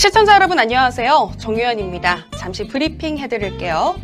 [0.00, 1.32] 시청자 여러분 안녕하세요.
[1.36, 2.28] 정유현입니다.
[2.38, 3.96] 잠시 브리핑 해드릴게요.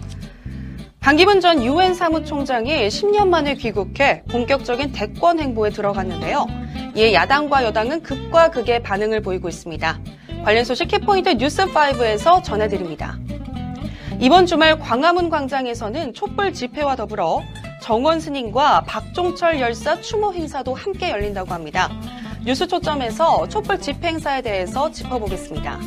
[1.00, 6.48] 반기문 전 유엔 사무총장이 10년 만에 귀국해 본격적인 대권 행보에 들어갔는데요.
[6.96, 9.98] 이에 야당과 여당은 극과 극의 반응을 보이고 있습니다.
[10.44, 13.18] 관련 소식 키포인트 뉴스5에서 전해드립니다.
[14.20, 17.40] 이번 주말 광화문 광장에서는 촛불 집회와 더불어
[17.80, 21.88] 정원 스님과 박종철 열사 추모 행사도 함께 열린다고 합니다.
[22.46, 25.80] 뉴스 초점에서 촛불 집회 행사에 대해서 짚어보겠습니다.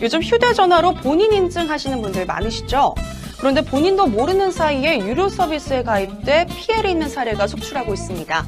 [0.00, 2.94] 요즘 휴대전화로 본인 인증하시는 분들 많으시죠?
[3.36, 8.46] 그런데 본인도 모르는 사이에 유료 서비스에 가입돼 피해를 입는 사례가 속출하고 있습니다.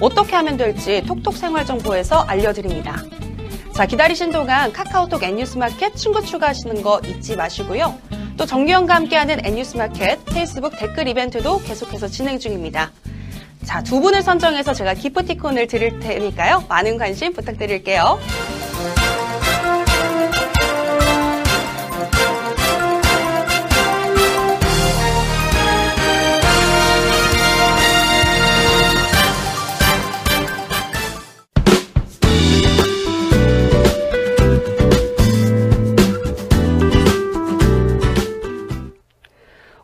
[0.00, 3.00] 어떻게 하면 될지 톡톡 생활정보에서 알려드립니다.
[3.72, 7.96] 자, 기다리신 동안 카카오톡 N뉴스마켓 친구 추가하시는 거 잊지 마시고요.
[8.36, 12.90] 또 정규현과 함께하는 N뉴스마켓 페이스북 댓글 이벤트도 계속해서 진행 중입니다.
[13.70, 16.64] 자, 두 분을 선정해서 제가 기프티콘을 드릴 테니까요.
[16.68, 18.18] 많은 관심 부탁드릴게요.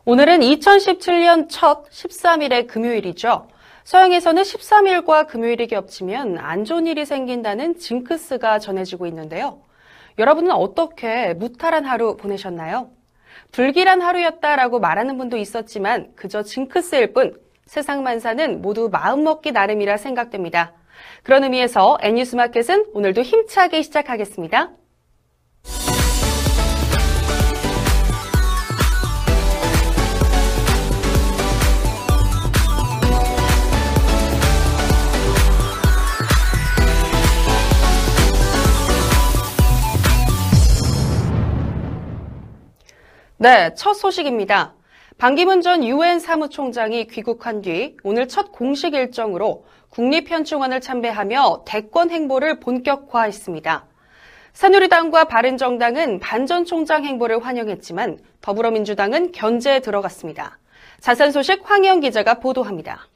[0.03, 3.47] 오늘은 2017년 첫 13일의 금요일이죠.
[3.87, 9.61] 서양에서는 13일과 금요일이 겹치면 안 좋은 일이 생긴다는 징크스가 전해지고 있는데요.
[10.17, 12.89] 여러분은 어떻게 무탈한 하루 보내셨나요?
[13.53, 20.73] 불길한 하루였다라고 말하는 분도 있었지만 그저 징크스일 뿐 세상 만사는 모두 마음먹기 나름이라 생각됩니다.
[21.23, 24.71] 그런 의미에서 N뉴스마켓은 오늘도 힘차게 시작하겠습니다.
[43.47, 44.73] 네, 첫 소식입니다.
[45.17, 53.85] 반기문 전 유엔 사무총장이 귀국한 뒤 오늘 첫 공식 일정으로 국립현충원을 참배하며 대권 행보를 본격화했습니다.
[54.51, 60.59] 새누리당과 바른정당은 반전 총장 행보를 환영했지만 더불어민주당은 견제에 들어갔습니다.
[60.99, 63.07] 자세한 소식 황희영 기자가 보도합니다.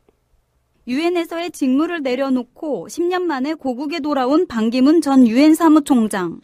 [0.88, 6.39] 유엔에서의 직무를 내려놓고 10년 만에 고국에 돌아온 반기문 전 유엔 사무총장.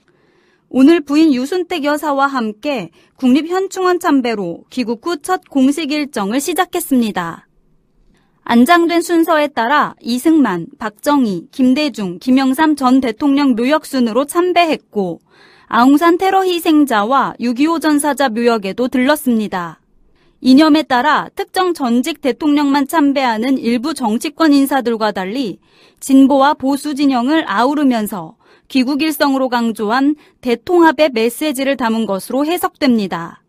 [0.70, 7.48] 오늘 부인 유순택 여사와 함께 국립현충원 참배로 귀국 후 첫 공식 일정을 시작했습니다.
[8.44, 15.20] 안장된 순서에 따라 이승만, 박정희, 김대중, 김영삼 전 대통령 묘역 순으로 참배했고
[15.68, 19.82] 아웅산 테러 희생자와 6.25 전사자 묘역에도 들렀습니다.
[20.40, 25.60] 이념에 따라 특정 전직 대통령만 참배하는 일부 정치권 인사들과 달리
[26.00, 28.37] 진보와 보수 진영을 아우르면서
[28.68, 33.42] 귀국일성으로 강조한 대통합의 메시지를 담은 것으로 해석됩니다.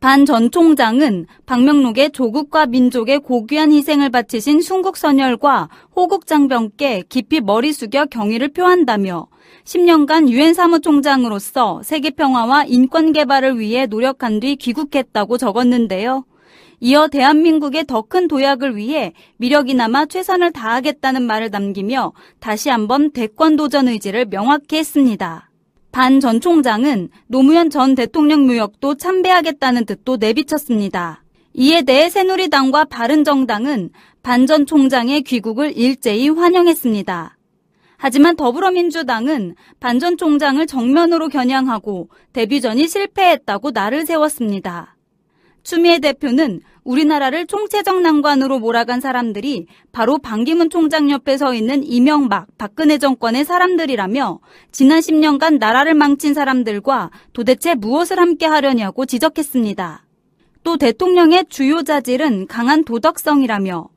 [0.00, 7.72] 반 전 총장은 박명록의 조국과 민족의 고귀한 희생을 바치신 순국 선열과 호국 장병께 깊이 머리
[7.72, 9.26] 숙여 경의를 표한다며
[9.64, 16.24] 10년간 유엔 사무총장으로서 세계 평화와 인권 개발을 위해 노력한 뒤 귀국했다고 적었는데요.
[16.80, 23.88] 이어 대한민국의 더 큰 도약을 위해 미력이나마 최선을 다하겠다는 말을 남기며 다시 한번 대권 도전
[23.88, 25.50] 의지를 명확히 했습니다.
[25.90, 31.24] 반 전 총장은 노무현 전 대통령 무역도 참배하겠다는 뜻도 내비쳤습니다.
[31.54, 33.90] 이에 대해 새누리당과 바른정당은
[34.22, 37.36] 반 전 총장의 귀국을 일제히 환영했습니다.
[37.96, 44.97] 하지만 더불어민주당은 반 전 총장을 정면으로 겨냥하고 데뷔전이 실패했다고 날을 세웠습니다.
[45.62, 52.96] 추미애 대표는 우리나라를 총체적 난관으로 몰아간 사람들이 바로 반기문 총장 옆에 서 있는 이명박, 박근혜
[52.98, 54.40] 정권의 사람들이라며
[54.72, 60.04] 지난 10년간 나라를 망친 사람들과 도대체 무엇을 함께 하려냐고 지적했습니다.
[60.64, 63.88] 또 대통령의 주요 자질은 강한 도덕성이라며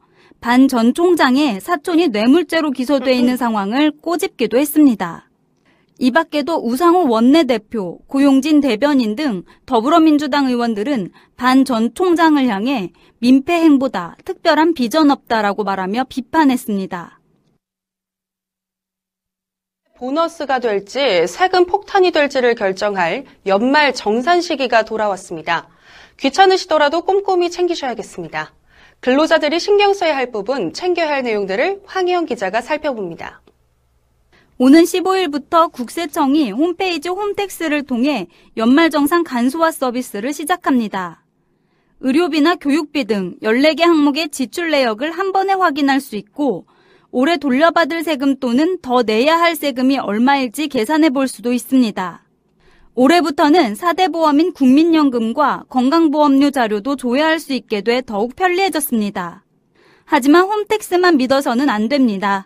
[0.41, 5.30] 반 전 총장의 사촌이 뇌물죄로 기소돼 있는 상황을 꼬집기도 했습니다.
[6.03, 14.17] 이 밖에도 우상호 원내대표, 고용진 대변인 등 더불어민주당 의원들은 반 전 총장을 향해 민폐 행보다
[14.25, 17.19] 특별한 비전 없다라고 말하며 비판했습니다.
[19.97, 25.69] 보너스가 될지 세금 폭탄이 될지를 결정할 연말 정산 시기가 돌아왔습니다.
[26.17, 28.51] 귀찮으시더라도 꼼꼼히 챙기셔야겠습니다.
[29.01, 33.40] 근로자들이 신경 써야 할 부분, 챙겨야 할 내용들을 황희영 기자가 살펴봅니다.
[34.63, 38.27] 오는 15일부터 국세청이 홈페이지 홈택스를 통해
[38.57, 41.25] 연말정산 간소화 서비스를 시작합니다.
[41.99, 46.67] 의료비나 교육비 등 14개 항목의 지출 내역을 한 번에 확인할 수 있고
[47.09, 52.23] 올해 돌려받을 세금 또는 더 내야 할 세금이 얼마일지 계산해 볼 수도 있습니다.
[52.93, 59.43] 올해부터는 4대 보험인 국민연금과 건강보험료 자료도 조회할 수 있게 돼 더욱 편리해졌습니다.
[60.05, 62.45] 하지만 홈택스만 믿어서는 안 됩니다.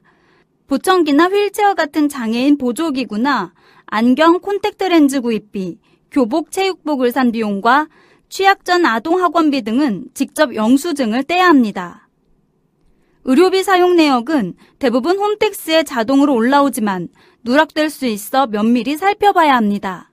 [0.68, 3.54] 보청기나 휠체어 같은 장애인 보조기구나
[3.86, 5.78] 안경 콘택트 렌즈 구입비,
[6.10, 7.88] 교복 체육복을 산 비용과
[8.30, 12.10] 취약 전 아동 학원비 등은 직접 영수증을 떼야 합니다.
[13.26, 17.10] 의료비 사용 내역은 대부분 홈택스에 자동으로 올라오지만
[17.44, 20.12] 누락될 수 있어 면밀히 살펴봐야 합니다.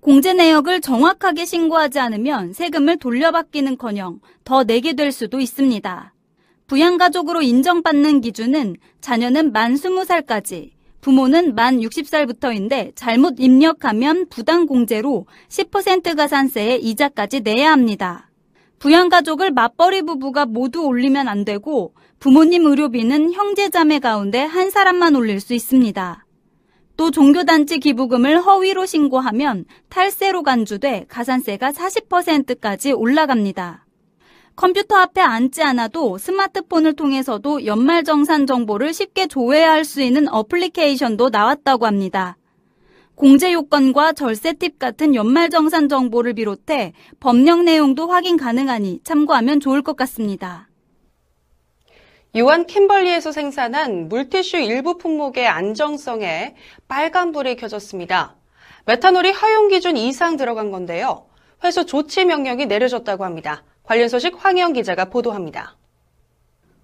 [0.00, 6.14] 공제 내역을 정확하게 신고하지 않으면 세금을 돌려받기는커녕 더 내게 될 수도 있습니다.
[6.70, 10.70] 부양가족으로 인정받는 기준은 자녀는 만 20살까지,
[11.00, 18.30] 부모는 만 60살부터인데 잘못 입력하면 부당공제로 10% 가 산세에 이자까지 내야 합니다.
[18.78, 25.54] 부양가족을 맞벌이 부부가 모두 올리면 안 되고 부모님 의료비는 형제자매 가운데 한 사람만 올릴 수
[25.54, 26.24] 있습니다.
[26.96, 33.86] 또 종교단체 기부금을 허위로 신고하면 탈세로 간주돼 가산세가 40%까지 올라갑니다.
[34.60, 42.36] 컴퓨터 앞에 앉지 않아도 스마트폰을 통해서도 연말정산 정보를 쉽게 조회할 수 있는 어플리케이션도 나왔다고 합니다.
[43.14, 49.96] 공제 요건과 절세 팁 같은 연말정산 정보를 비롯해 법령 내용도 확인 가능하니 참고하면 좋을 것
[49.96, 50.68] 같습니다.
[52.34, 56.54] 유한 킴벌리에서 생산한 물티슈 일부 품목의 안정성에
[56.86, 58.36] 빨간불이 켜졌습니다.
[58.84, 61.24] 메탄올이 허용 기준 이상 들어간 건데요.
[61.64, 63.64] 회수 조치 명령이 내려졌다고 합니다.
[63.90, 65.76] 관련 소식 황영 기자가 보도합니다.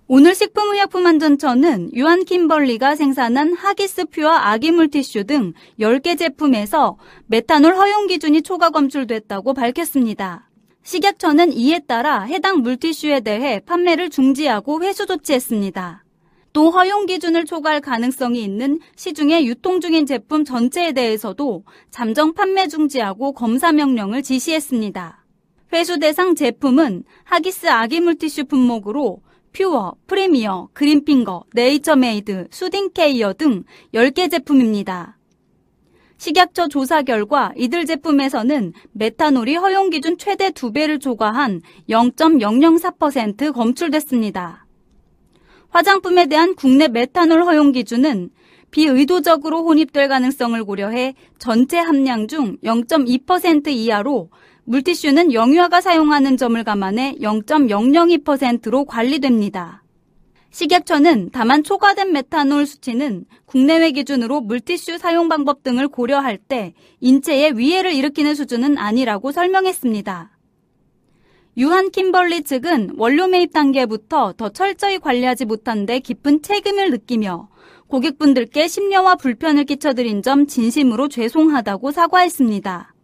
[0.09, 6.99] 오늘 식품의약품안전처는 유한 킴벌리가 생산한 하기스 퓨어 아기 물티슈 등 10개 제품에서
[7.29, 10.51] 메탄올 허용 기준이 초과 검출됐다고 밝혔습니다.
[10.83, 16.03] 식약처는 이에 따라 해당 물티슈에 대해 판매를 중지하고 회수 조치했습니다.
[16.53, 21.63] 또 허용 기준을 초과할 가능성이 있는 시중에 유통 중인 제품 전체에 대해서도
[21.93, 25.26] 잠정 판매 중지하고 검사 명령을 지시했습니다.
[25.77, 29.21] 회수 대상 제품은 하기스 아기 물티슈 품목으로
[29.53, 35.19] 퓨어, 프리미어, 그린핑거, 네이처메이드, 수딩케어 등 10개 제품입니다.
[36.17, 44.67] 식약처 조사 결과 이들 제품에서는 메탄올이 허용 기준 최대 2배를 초과한 0.004% 검출됐습니다.
[45.69, 48.31] 화장품에 대한 국내 메탄올 허용 기준은
[48.71, 54.31] 비의도적으로 혼입될 가능성을 고려해 전체 함량 중 0.2% 이하로
[54.69, 59.85] 물티슈는 영유아가 사용하는 점을 감안해 0.002%로 관리됩니다.
[60.51, 67.93] 식약처는 다만 초과된 메탄올 수치는 국내외 기준으로 물티슈 사용 방법 등을 고려할 때 인체에 위해를
[67.93, 70.37] 일으키는 수준은 아니라고 설명했습니다.
[71.59, 77.49] 유한 킴벌리 측은 원료 매입 단계부터 더 철저히 관리하지 못한 데 깊은 책임을 느끼며
[77.87, 82.96] 고객분들께 심려와 불편을 끼쳐드린 점 진심으로 죄송하다고 사과했습니다.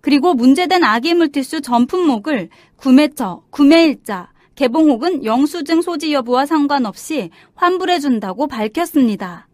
[0.00, 8.46] 그리고 문제된 아기 물티슈 전 품목을 구매처, 구매일자, 개봉 혹은 영수증 소지 여부와 상관없이 환불해준다고
[8.46, 9.48] 밝혔습니다.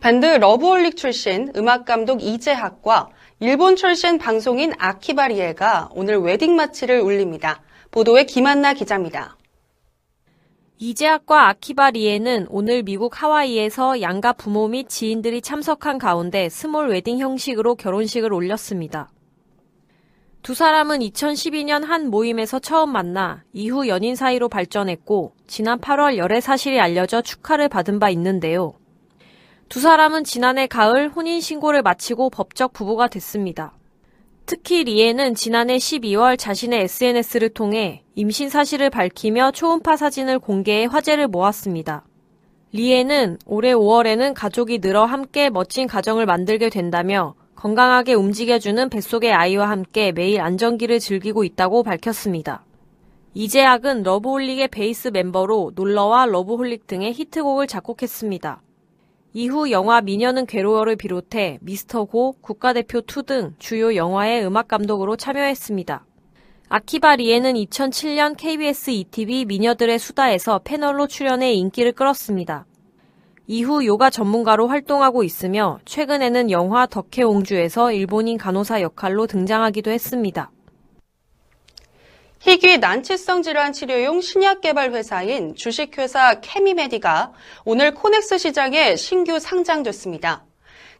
[0.00, 3.10] 밴드 러브홀릭 출신 음악감독 이재학과
[3.40, 7.62] 일본 출신 방송인 아키바리에가 오늘 웨딩 마치를 울립니다.
[7.90, 9.36] 보도에 김한나 기자입니다.
[10.82, 17.74] 이재학과 아키바 리에는 오늘 미국 하와이에서 양가 부모 및 지인들이 참석한 가운데 스몰 웨딩 형식으로
[17.74, 19.10] 결혼식을 올렸습니다.
[20.40, 26.80] 두 사람은 2012년 한 모임에서 처음 만나 이후 연인 사이로 발전했고 지난 8월 열애 사실이
[26.80, 28.72] 알려져 축하를 받은 바 있는데요.
[29.68, 33.74] 두 사람은 지난해 가을 혼인 신고를 마치고 법적 부부가 됐습니다.
[34.50, 42.04] 특히 리에는 지난해 12월 자신의 SNS를 통해 임신 사실을 밝히며 초음파 사진을 공개해 화제를 모았습니다.
[42.72, 50.10] 리에는 올해 5월에는 가족이 늘어 함께 멋진 가정을 만들게 된다며 건강하게 움직여주는 뱃속의 아이와 함께
[50.10, 52.64] 매일 안정기를 즐기고 있다고 밝혔습니다.
[53.34, 58.62] 이재학은 러브홀릭의 베이스 멤버로 놀러와 러브홀릭 등의 히트곡을 작곡했습니다.
[59.32, 66.04] 이후 영화 미녀는 괴로워를 비롯해 미스터 고, 국가대표 2 등 주요 영화의 음악 감독으로 참여했습니다.
[66.68, 72.66] 아키바 리에는 2007년 KBS 2TV 미녀들의 수다에서 패널로 출연해 인기를 끌었습니다.
[73.46, 80.50] 이후 요가 전문가로 활동하고 있으며 최근에는 영화 덕혜옹주에서 일본인 간호사 역할로 등장하기도 했습니다.
[82.40, 87.34] 희귀 난치성 질환 치료용 신약 개발 회사인 주식회사 케미메디가
[87.66, 90.46] 오늘 코넥스 시장에 신규 상장됐습니다.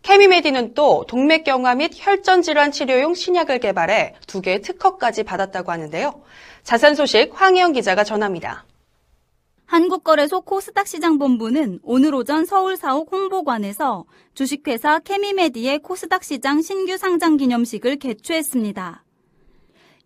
[0.02, 6.22] 케미메디는 또 동맥경화 및 혈전 질환 치료용 신약을 개발해 두 개의 특허까지 받았다고 하는데요.
[6.62, 8.66] 자산 소식 황혜영 기자가 전합니다.
[9.64, 14.04] 한국거래소 코스닥 시장본부는 오늘 오전 서울 사옥 홍보관에서
[14.34, 19.04] 주식회사 케미메디의 코스닥 시장 신규 상장 기념식을 개최했습니다.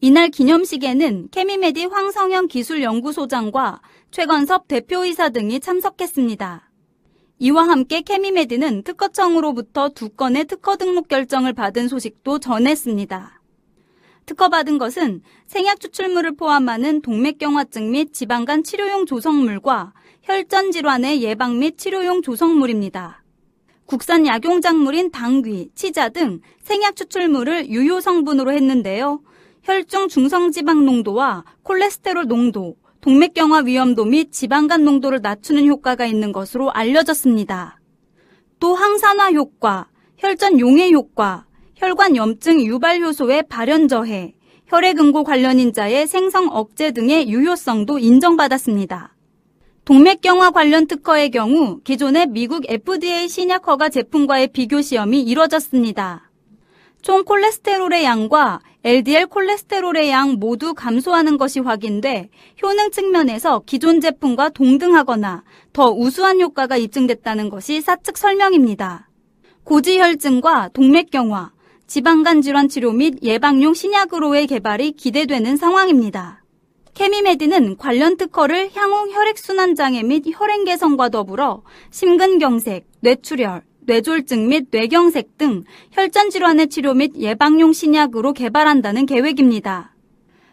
[0.06, 3.80] 이날 기념식에는 케미메디 황성현 기술연구소장과
[4.10, 6.70] 최건섭 대표이사 등이 참석했습니다.
[7.38, 13.40] 이와 함께 케미메디는 특허청으로부터 두 건의 특허 등록 결정을 받은 소식도 전했습니다.
[14.26, 22.20] 특허받은 것은 생약 추출물을 포함하는 동맥경화증 및 지방간 치료용 조성물과 혈전 질환의 예방 및 치료용
[22.20, 23.24] 조성물입니다.
[23.86, 29.22] 국산 약용작물인 당귀, 치자 등 생약 추출물을 유효 성분으로 했는데요.
[29.64, 37.80] 혈중 중성지방 농도와 콜레스테롤 농도, 동맥경화 위험도 및 지방간 농도를 낮추는 효과가 있는 것으로 알려졌습니다.
[38.60, 44.34] 또 항산화 효과, 혈전 용해 효과, 혈관 염증 유발 효소의 발현 저해,
[44.66, 49.16] 혈액응고 관련 인자의 생성 억제 등의 유효성도 인정받았습니다.
[49.86, 56.23] 동맥경화 관련 특허의 경우 기존의 미국 FDA 신약 허가 제품과의 비교 시험이 이뤄졌습니다.
[57.04, 62.30] 총 콜레스테롤의 양과 LDL 콜레스테롤의 양 모두 감소하는 것이 확인돼
[62.62, 65.44] 효능 측면에서 기존 제품과 동등하거나
[65.74, 69.10] 더 우수한 효과가 입증됐다는 것이 사측 설명입니다.
[69.64, 71.52] 고지혈증과 동맥경화,
[71.86, 76.42] 지방간 질환 치료 및 예방용 신약으로의 개발이 기대되는 상황입니다.
[76.94, 85.64] 케미메디는 관련 특허를 향후 혈액순환장애 및 혈행 개선과 더불어 심근경색, 뇌출혈, 뇌졸중 및 뇌경색 등
[85.92, 89.94] 혈전 질환의 치료 및 예방용 신약으로 개발한다는 계획입니다.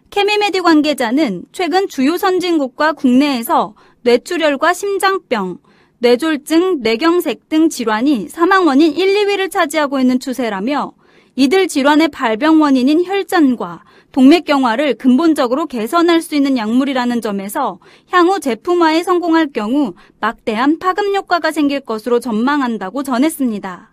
[0.09, 5.59] 케미메디 관계자는 최근 주요 선진국과 국내에서 뇌출혈과 심장병,
[5.99, 10.93] 뇌졸중, 뇌경색 등 질환이 사망 원인 1, 2위를 차지하고 있는 추세라며
[11.41, 17.79] 이들 질환의 발병 원인인 혈전과 동맥경화를 근본적으로 개선할 수 있는 약물이라는 점에서
[18.11, 23.89] 향후 제품화에 성공할 경우 막대한 파급 효과가 생길 것으로 전망한다고 전했습니다.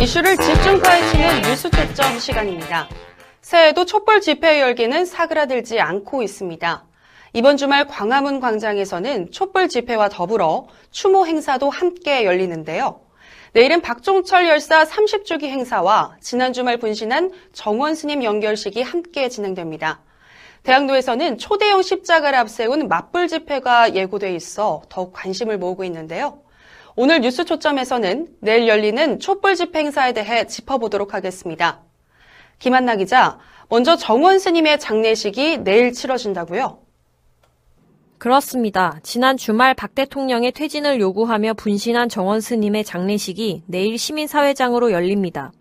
[0.00, 2.88] 이슈를 집중 파헤치는 뉴스 초점 시간입니다.
[3.50, 6.84] 새해에도 촛불 집회 열기는 사그라들지 않고 있습니다.
[7.32, 13.00] 이번 주말 광화문 광장에서는 촛불 집회와 더불어 추모 행사도 함께 열리는데요.
[13.52, 20.00] 내일은 박종철 열사 30주기 행사와 지난 주말 분신한 정원 스님 연결식이 함께 진행됩니다.
[20.62, 26.38] 대학로에서는 초대형 십자가를 앞세운 맞불 집회가 예고돼 있어 더욱 관심을 모으고 있는데요.
[26.94, 31.89] 오늘 뉴스 초점에서는 내일 열리는 촛불 집회 행사에 대해 짚어보도록 하겠습니다.
[32.60, 33.38] 김한나 기자,
[33.70, 36.78] 먼저 정원 스님의 장례식이 내일 치러진다고요?
[38.18, 39.00] 그렇습니다.
[39.02, 45.52] 지난 주말 박 대통령의 퇴진을 요구하며 분신한 정원 스님의 장례식이 내일 시민사회장으로 열립니다.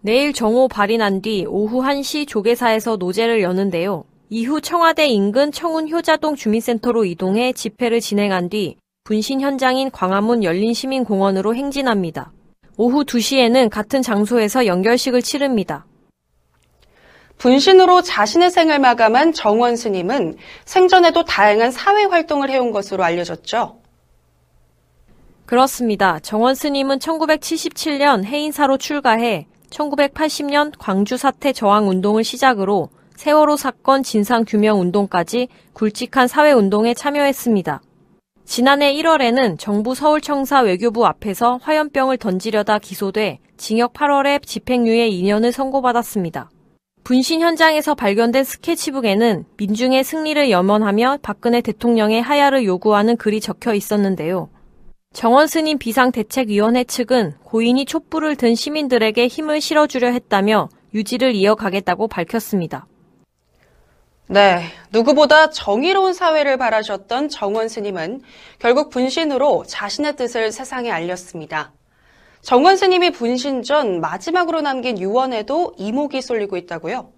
[0.00, 4.02] 내일 정오 발인한 뒤 오후 1시 조계사에서 노제를 여는데요.
[4.28, 12.32] 이후 청와대 인근 청운 효자동 주민센터로 이동해 집회를 진행한 뒤 분신 현장인 광화문 열린시민공원으로 행진합니다.
[12.76, 15.86] 오후 2시에는 같은 장소에서 연결식을 치릅니다.
[17.40, 23.80] 분신으로 자신의 생을 마감한 정원 스님은 생전에도 다양한 사회 활동을 해온 것으로 알려졌죠.
[25.46, 26.18] 그렇습니다.
[26.18, 34.78] 정원 스님은 1977년 해인사로 출가해 1980년 광주 사태 저항 운동을 시작으로 세월호 사건 진상 규명
[34.78, 37.80] 운동까지 굵직한 사회 운동에 참여했습니다.
[38.44, 46.50] 지난해 1월에는 정부 서울청사 외교부 앞에서 화염병을 던지려다 기소돼 징역 8월에 집행유예 2년을 선고받았습니다.
[47.10, 54.48] 분신 현장에서 발견된 스케치북에는 민중의 승리를 염원하며 박근혜 대통령의 하야를 요구하는 글이 적혀 있었는데요.
[55.12, 62.86] 정원 스님 비상대책위원회 측은 고인이 촛불을 든 시민들에게 힘을 실어주려 했다며 유지를 이어가겠다고 밝혔습니다.
[64.28, 64.62] 네,
[64.92, 68.20] 누구보다 정의로운 사회를 바라셨던 정원 스님은
[68.60, 71.72] 결국 분신으로 자신의 뜻을 세상에 알렸습니다.
[72.42, 77.12] 정원 스님이 분신 전 마지막으로 남긴 유언에도 이목이 쏠리고 있다고요?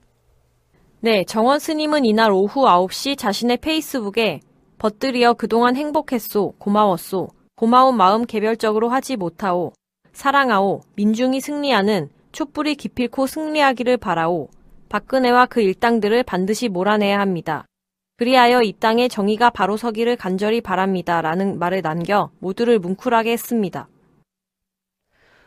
[1.00, 4.40] 네, 정원 스님은 이날 오후 9시 자신의 페이스북에
[4.78, 9.72] 벗들이여 그동안 행복했소, 고마웠소, 고마운 마음 개별적으로 하지 못하오,
[10.12, 14.48] 사랑하오, 민중이 승리하는 촛불이 기필코 승리하기를 바라오,
[14.88, 17.66] 박근혜와 그 일당들을 반드시 몰아내야 합니다.
[18.16, 21.22] 그리하여 이 땅에 정의가 바로 서기를 간절히 바랍니다.
[21.22, 23.88] 라는 말을 남겨 모두를 뭉클하게 했습니다.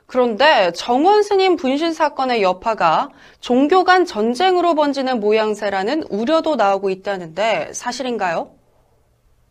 [0.08, 3.10] 그런데 정원 스님 분신 사건의 여파가
[3.40, 8.52] 종교 간 전쟁으로 번지는 모양새라는 우려도 나오고 있다는데 사실인가요?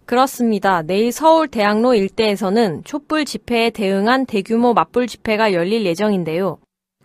[0.07, 0.83] 그렇습니다.
[0.83, 6.59] 내일 서울 대학로 일대에서는 촛불 집회에 대응한 대규모 맞불 집회가 열릴 예정인데요.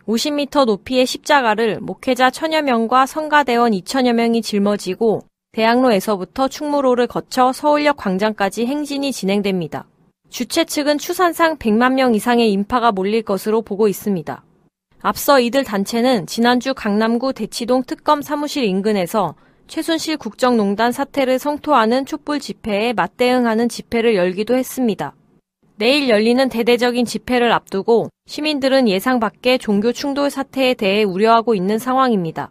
[0.06, 8.66] 50m 높이의 십자가를 목회자 천여 명과 성가대원 2천여 명이 짊어지고 대학로에서부터 충무로를 거쳐 서울역 광장까지
[8.66, 9.86] 행진이 진행됩니다.
[10.30, 14.44] 주최 측은 추산상 100만 명 이상의 인파가 몰릴 것으로 보고 있습니다.
[15.02, 19.34] 앞서 이들 단체는 지난주 강남구 대치동 특검 사무실 인근에서
[19.66, 25.14] 최순실 국정농단 사태를 성토하는 촛불 집회에 맞대응하는 집회를 열기도 했습니다.
[25.76, 32.50] 내일 열리는 대대적인 집회를 앞두고 시민들은 예상 밖의 종교 충돌 사태에 대해 우려하고 있는 상황입니다.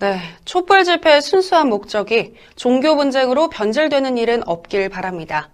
[0.00, 5.50] 네, 촛불 집회의 순수한 목적이 종교 분쟁으로 변질되는 일은 없길 바랍니다.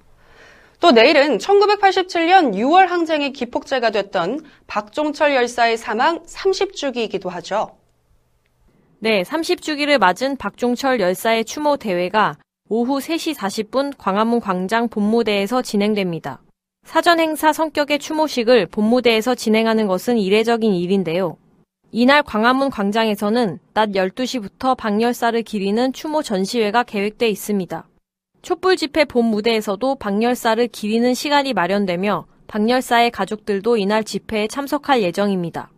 [0.83, 7.77] 또 내일은 1987년 6월 항쟁의 기폭제가 됐던 박종철 열사의 사망 30주기이기도 하죠.
[8.99, 12.37] 네, 30주기를 맞은 박종철 열사의 추모 대회가
[12.69, 16.43] 오후 3시 40분 광화문 광장 본무대에서 진행됩니다.
[16.85, 21.37] 사전 행사 성격의 추모식을 본무대에서 진행하는 것은 이례적인 일인데요.
[21.93, 27.87] 이날 광화문 광장에서는 낮 12시부터 박열사를 기리는 추모 전시회가 계획돼 있습니다.
[28.43, 35.71] 촛불 집회 본 무대에서도 박열사를 기리는 시간이 마련되며 박열사의 가족들도 이날 집회에 참석할 예정입니다.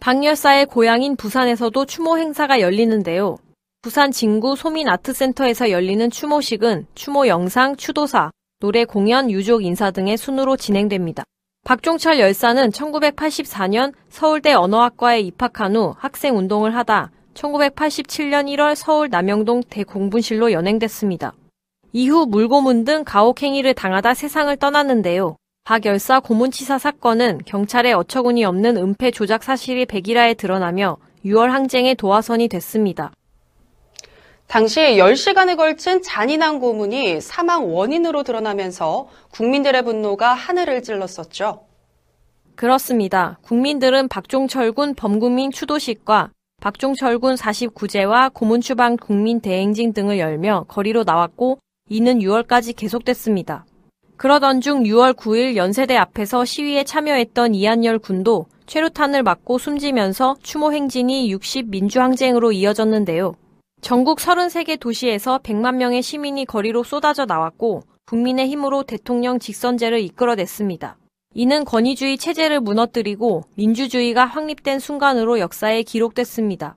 [0.00, 3.36] 박열사의 고향인 부산에서도 추모 행사가 열리는데요.
[3.82, 8.30] 부산 진구 소민아트센터에서 열리는 추모식은 추모 영상, 추도사,
[8.60, 11.24] 노래 공연, 유족 인사 등의 순으로 진행됩니다.
[11.66, 20.52] 박종철 열사는 1984년 서울대 언어학과에 입학한 후 학생 운동을 하다 1987년 1월 서울 남영동 대공분실로
[20.52, 21.34] 연행됐습니다.
[21.92, 25.36] 이후 물고문 등 가혹행위를 당하다 세상을 떠났는데요.
[25.64, 32.48] 박 열사 고문치사 사건은 경찰의 어처구니 없는 은폐 조작 사실이 백일화에 드러나며 6월 항쟁의 도화선이
[32.48, 33.12] 됐습니다.
[34.46, 41.66] 당시 10시간에 걸친 잔인한 고문이 사망 원인으로 드러나면서 국민들의 분노가 하늘을 찔렀었죠.
[42.56, 43.38] 그렇습니다.
[43.42, 46.30] 국민들은 박종철군 범국민 추도식과
[46.60, 51.58] 박종철군 49제와 고문추방 국민 대행진 등을 열며 거리로 나왔고
[51.92, 53.66] 이는 6월까지 계속됐습니다.
[54.16, 61.28] 그러던 중 6월 9일 연세대 앞에서 시위에 참여했던 이한열 군도 최루탄을 맞고 숨지면서 추모 행진이
[61.32, 63.34] 60 민주항쟁으로 이어졌는데요.
[63.80, 70.96] 전국 33개 도시에서 100만 명의 시민이 거리로 쏟아져 나왔고 국민의 힘으로 대통령 직선제를 이끌어냈습니다.
[71.34, 76.76] 이는 권위주의 체제를 무너뜨리고 민주주의가 확립된 순간으로 역사에 기록됐습니다.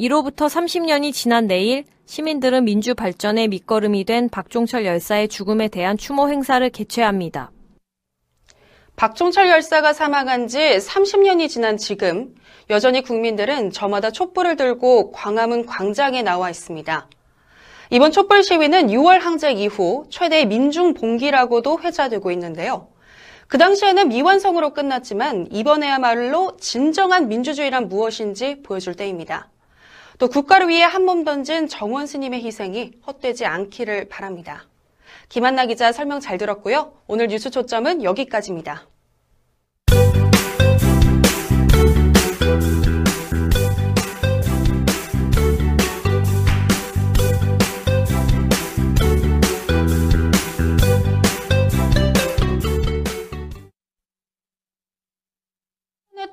[0.00, 6.70] 이로부터 30년이 지난 내일 시민들은 민주 발전의 밑거름이 된 박종철 열사의 죽음에 대한 추모 행사를
[6.70, 7.50] 개최합니다.
[8.94, 12.32] 박종철 열사가 사망한 지 30년이 지난 지금
[12.70, 17.08] 여전히 국민들은 저마다 촛불을 들고 광화문 광장에 나와 있습니다.
[17.90, 22.86] 이번 촛불 시위는 6월 항쟁 이후 최대 민중 봉기라고도 회자되고 있는데요.
[23.48, 29.50] 그 당시에는 미완성으로 끝났지만 이번에야말로 진정한 민주주의란 무엇인지 보여줄 때입니다.
[30.18, 34.66] 또 국가를 위해 한 몸 던진 정원 스님의 희생이 헛되지 않기를 바랍니다.
[35.28, 36.92] 김한나 기자 설명 잘 들었고요.
[37.06, 38.88] 오늘 뉴스 초점은 여기까지입니다.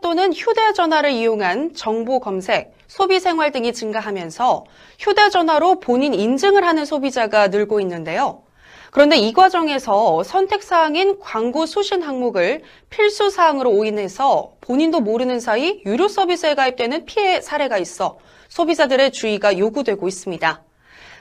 [0.06, 4.64] 또는 휴대전화를 이용한 정보 검색, 소비 생활 등이 증가하면서
[5.00, 8.44] 휴대전화로 본인 인증을 하는 소비자가 늘고 있는데요.
[8.92, 17.06] 그런데 이 과정에서 선택사항인 광고 수신 항목을 필수사항으로 오인해서 본인도 모르는 사이 유료 서비스에 가입되는
[17.06, 20.62] 피해 사례가 있어 소비자들의 주의가 요구되고 있습니다.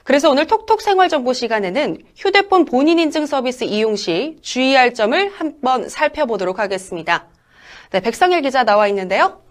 [0.03, 6.59] 그래서 오늘 톡톡 생활정보 시간에는 휴대폰 본인 인증 서비스 이용 시 주의할 점을 한번 살펴보도록
[6.59, 7.29] 하겠습니다.
[7.91, 9.41] 네, 백상일 기자 나와 있는데요.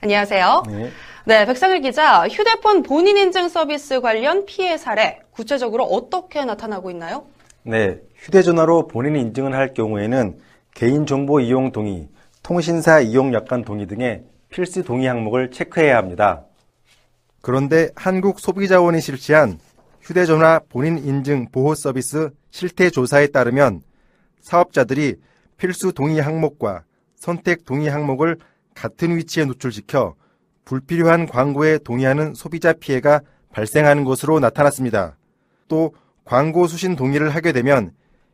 [0.00, 0.62] 안녕하세요.
[0.68, 0.90] 네.
[1.24, 7.26] 네, 백상일 기자, 휴대폰 본인 인증 서비스 관련 피해 사례 구체적으로 어떻게 나타나고 있나요?
[7.62, 10.40] 네, 휴대전화로 본인 인증을 할 경우에는
[10.74, 12.08] 개인정보 이용 동의,
[12.42, 16.44] 통신사 이용 약관 동의 등의 필수 동의 항목을 체크해야 합니다.
[17.40, 19.58] 그런데 한국소비자원이 실시한
[20.00, 23.82] 휴대전화 본인 인증 보호 서비스 실태 조사에 따르면
[24.40, 25.16] 사업자들이
[25.56, 26.82] 필수 동의 항목과
[27.22, 28.36] 선택 동의 항목을
[28.74, 30.16] 같은 위치에 노출시켜
[30.64, 33.20] 불필요한 광고에 동의하는 소비자 피해가
[33.52, 35.16] 발생하는 것으로 나타났습니다.
[35.68, 37.92] 또 광고 수신 동의를 하게 되면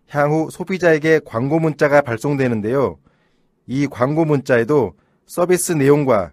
[0.09, 2.96] 향후 소비자에게 광고 문자가 발송되는데요.
[3.66, 4.94] 이 광고 문자에도
[5.27, 6.33] 서비스 내용과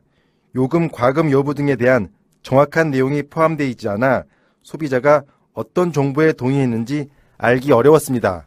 [0.56, 2.08] 요금 과금 여부 등에 대한
[2.42, 4.24] 정확한 내용이 포함되어 있지 않아
[4.64, 8.46] 소비자가 어떤 정보에 동의했는지 알기 어려웠습니다.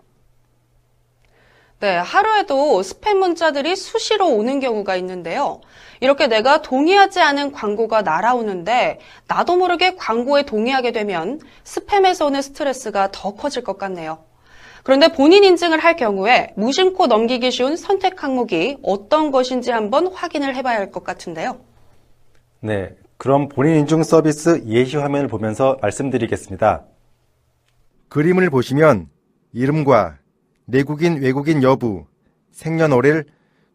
[1.81, 5.61] 네, 하루에도 스팸 문자들이 수시로 오는 경우가 있는데요.
[6.01, 13.35] 이렇게 내가 동의하지 않은 광고가 날아오는데 나도 모르게 광고에 동의하게 되면 스팸에서 오는 스트레스가 더
[13.35, 14.19] 커질 것 같네요.
[14.83, 20.79] 그런데 본인 인증을 할 경우에 무심코 넘기기 쉬운 선택 항목이 어떤 것인지 한번 확인을 해봐야
[20.79, 21.61] 할 것 같은데요.
[22.61, 26.85] 네, 그럼 본인 인증 서비스 예시 화면을 보면서 말씀드리겠습니다.
[28.09, 29.09] 그림을 보시면
[29.53, 30.17] 이름과
[30.70, 32.04] 내국인 외국인 여부,
[32.50, 33.24] 생년월일,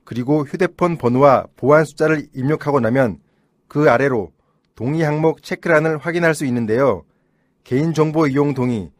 [0.03, 3.17] 그리고 휴대폰 번호와 보안 숫자를 입력하고 나면
[3.67, 4.31] 그 아래로
[4.75, 7.03] 동의 항목 체크란을 확인할 수 있는데요.
[7.63, 8.91] 개인정보 이용 동의,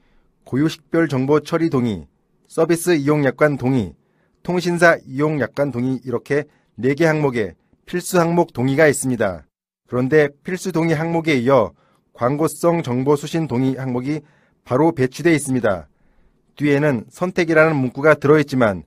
[0.46, 2.08] 고유식별 정보 처리 동의,
[2.48, 3.94] 서비스 이용 약관 동의,
[4.42, 6.46] 통신사 이용 약관 동의 이렇게
[6.80, 7.54] 4개 항목에
[7.86, 9.46] 필수 항목 동의가 있습니다.
[9.88, 11.74] 그런데 필수 동의 항목에 이어
[12.14, 14.22] 광고성 정보 수신 동의 항목이
[14.64, 15.90] 바로 배치되어 있습니다.
[16.56, 18.84] 뒤에는 선택이라는 문구가 들어있지만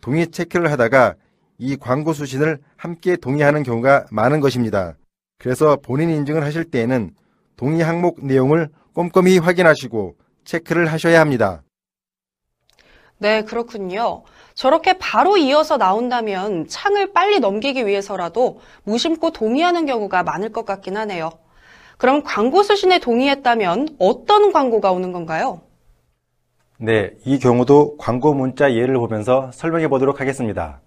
[0.00, 1.14] 동의 체크를 하다가
[1.58, 4.96] 이 광고 수신을 함께 동의하는 경우가 많은 것입니다.
[5.38, 7.10] 그래서 본인 인증을 하실 때에는
[7.56, 11.62] 동의 항목 내용을 꼼꼼히 확인하시고 체크를 하셔야 합니다.
[13.18, 14.22] 네, 그렇군요.
[14.54, 21.30] 저렇게 바로 이어서 나온다면 창을 빨리 넘기기 위해서라도 무심코 동의하는 경우가 많을 것 같긴 하네요.
[21.98, 25.60] 그럼 광고 수신에 동의했다면 어떤 광고가 오는 건가요?
[26.82, 30.80] 네, 이 경우도 광고 문자 예를 보면서 설명해 보도록 하겠습니다.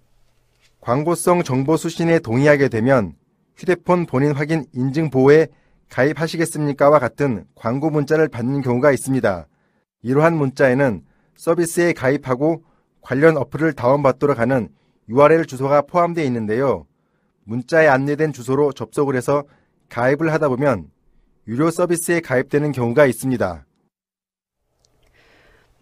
[0.82, 3.13] 광고성 정보 수신에 동의하게 되면
[3.56, 5.49] 휴대폰 본인 확인 인증 보호에
[5.91, 9.45] 가입하시겠습니까와 같은 광고 문자를 받는 경우가 있습니다.
[10.01, 11.03] 이러한 문자에는
[11.36, 12.63] 서비스에 가입하고
[13.01, 14.69] 관련 어플을 다운받도록 하는
[15.10, 16.88] URL 주소가 포함되어 있는데요.
[17.43, 19.43] 문자에 안내된 주소로 접속을 해서
[19.89, 20.89] 가입을 하다 보면
[21.47, 23.67] 유료 서비스에 가입되는 경우가 있습니다.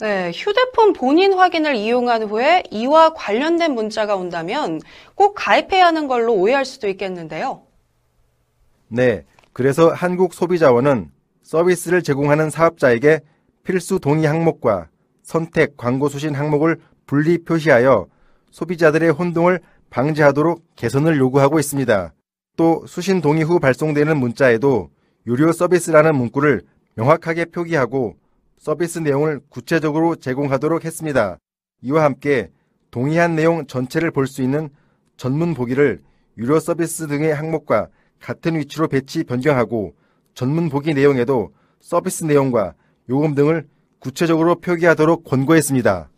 [0.01, 4.81] 네, 휴대폰 본인 확인을 이용한 후에 이와 관련된 문자가 온다면
[5.13, 7.61] 꼭 가입해야 하는 걸로 오해할 수도 있겠는데요.
[8.87, 11.11] 네, 그래서 한국소비자원은
[11.43, 13.19] 서비스를 제공하는 사업자에게
[13.63, 14.87] 필수 동의 항목과
[15.21, 18.07] 선택 광고 수신 항목을 분리 표시하여
[18.49, 19.59] 소비자들의 혼동을
[19.91, 22.11] 방지하도록 개선을 요구하고 있습니다.
[22.57, 24.89] 또 수신 동의 후 발송되는 문자에도
[25.27, 26.63] 유료 서비스라는 문구를
[26.95, 28.15] 명확하게 표기하고
[28.61, 31.39] 서비스 내용을 구체적으로 제공하도록 했습니다.
[31.81, 32.51] 이와 함께
[32.91, 34.69] 동의한 내용 전체를 볼 수 있는
[35.17, 35.99] 전문 보기를
[36.37, 37.87] 유료 서비스 등의 항목과
[38.19, 39.95] 같은 위치로 배치 변경하고
[40.35, 42.75] 전문 보기 내용에도 서비스 내용과
[43.09, 43.67] 요금 등을
[43.99, 46.11] 구체적으로 표기하도록 권고했습니다.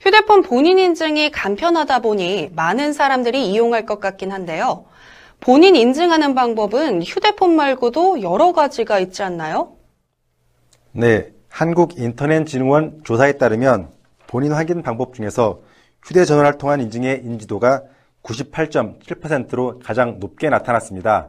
[0.00, 4.84] 휴대폰 본인 인증이 간편하다 보니 많은 사람들이 이용할 것 같긴 한데요.
[5.40, 9.75] 본인 인증하는 방법은 휴대폰 말고도 여러 가지가 있지 않나요?
[10.98, 13.90] 네, 한국인터넷진흥원 조사에 따르면
[14.26, 15.60] 본인 확인 방법 중에서
[16.02, 17.82] 휴대전화를 통한 인증의 인지도가
[18.22, 21.28] 98.7%로 가장 높게 나타났습니다.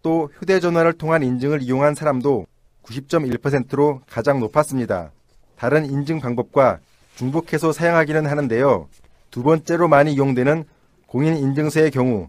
[0.00, 2.46] 또 휴대전화를 통한 인증을 이용한 사람도
[2.84, 5.10] 90.1%로 가장 높았습니다.
[5.56, 6.78] 다른 인증 방법과
[7.16, 8.86] 중복해서 사용하기는 하는데요.
[9.32, 10.62] 두 번째로 많이 이용되는
[11.08, 12.28] 공인인증서의 경우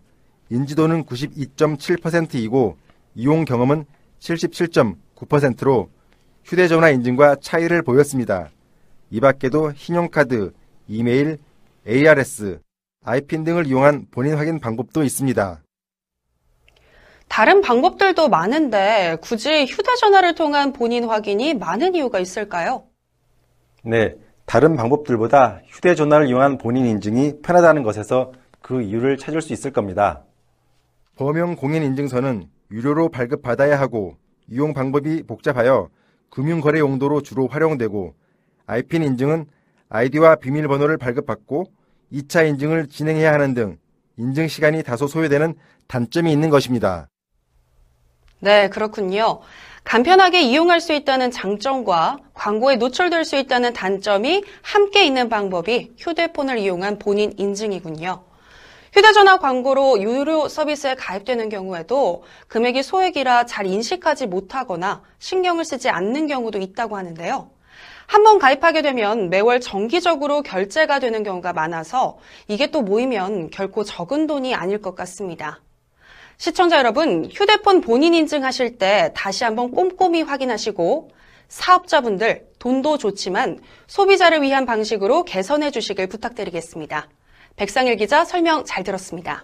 [0.50, 2.76] 인지도는 92.7%이고
[3.14, 3.86] 이용 경험은
[4.20, 5.90] 77.9%로
[6.48, 8.50] 휴대전화 인증과 차이를 보였습니다.
[9.10, 10.54] 이 밖에도 신용카드,
[10.88, 11.40] 이메일,
[11.86, 12.62] ARS,
[13.04, 15.62] 아이핀 등을 이용한 본인 확인 방법도 있습니다.
[17.28, 22.86] 다른 방법들도 많은데 굳이 휴대전화를 통한 본인 확인이 많은 이유가 있을까요?
[23.84, 28.32] 네, 다른 방법들보다 휴대전화를 이용한 본인 인증이 편하다는 것에서
[28.62, 30.24] 그 이유를 찾을 수 있을 겁니다.
[31.18, 34.16] 범용 공인인증서는 유료로 발급받아야 하고
[34.50, 35.90] 이용 방법이 복잡하여
[36.30, 38.14] 금융거래 용도로 주로 활용되고
[38.66, 39.46] 아이핀 인증은
[39.90, 41.66] 아이디와 비밀번호를 발급받고
[42.12, 43.78] 2차 인증을 진행해야 하는 등
[44.18, 45.56] 인증 시간이 다소 소요되는
[45.88, 47.08] 단점이 있는 것입니다.
[48.40, 49.42] 네, 그렇군요.
[49.84, 57.00] 간편하게 이용할 수 있다는 장점과 광고에 노출될 수 있다는 단점이 함께 있는 방법이 휴대폰을 이용한
[57.00, 58.27] 본인 인증이군요.
[58.98, 66.58] 휴대전화 광고로 유료 서비스에 가입되는 경우에도 금액이 소액이라 잘 인식하지 못하거나 신경을 쓰지 않는 경우도
[66.58, 67.52] 있다고 하는데요.
[68.08, 74.56] 한번 가입하게 되면 매월 정기적으로 결제가 되는 경우가 많아서 이게 또 모이면 결코 적은 돈이
[74.56, 75.62] 아닐 것 같습니다.
[76.38, 81.12] 시청자 여러분, 휴대폰 본인 인증하실 때 다시 한번 꼼꼼히 확인하시고
[81.50, 87.10] 사업자분들 돈도 좋지만 소비자를 위한 방식으로 개선해 주시길 부탁드리겠습니다.
[87.58, 89.44] 백상일 기자 설명 잘 들었습니다.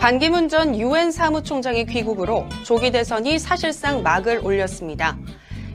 [0.00, 5.16] 반기문 전 유엔 사무총장의 귀국으로 조기 대선이 사실상 막을 올렸습니다.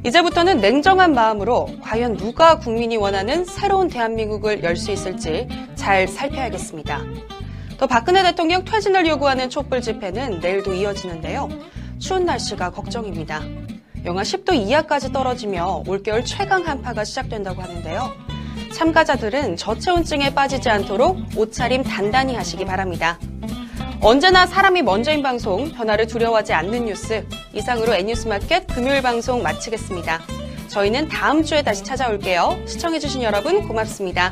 [0.07, 7.01] 이제부터는 냉정한 마음으로 과연 누가 국민이 원하는 새로운 대한민국을 열 수 있을지 잘 살펴야겠습니다.
[7.77, 11.49] 또 박근혜 대통령 퇴진을 요구하는 촛불 집회는 내일도 이어지는데요.
[11.99, 13.41] 추운 날씨가 걱정입니다.
[14.05, 18.09] 영하 10도 이하까지 떨어지며 올겨울 최강 한파가 시작된다고 하는데요.
[18.73, 23.19] 참가자들은 저체온증에 빠지지 않도록 옷차림 단단히 하시기 바랍니다.
[23.99, 27.25] 언제나 사람이 먼저인 방송, 변화를 두려워하지 않는 뉴스.
[27.53, 30.21] 이상으로 N뉴스마켓 금요일 방송 마치겠습니다.
[30.67, 32.57] 저희는 다음 주에 다시 찾아올게요.
[32.67, 34.29] 시청해주신 여러분 고맙습니다.